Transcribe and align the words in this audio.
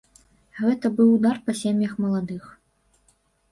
Гэта 0.61 0.91
быў 0.97 1.09
удар 1.17 1.37
па 1.51 1.55
сем'ях 1.61 1.93
маладых. 2.07 2.51